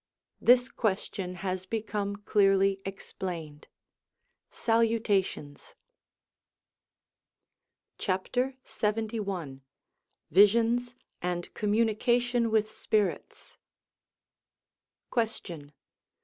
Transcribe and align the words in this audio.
This 0.41 0.67
question 0.67 1.35
has 1.45 1.67
become 1.67 2.15
clearly 2.15 2.81
explained. 2.85 3.67
Salutations! 4.49 5.75
LXXI 7.99 9.61
VISIONS, 10.31 10.95
AND 11.21 11.53
COMMUNICATION 11.53 12.49
WITH 12.49 12.71
SPIRITS 12.71 13.59
Question. 15.11 15.71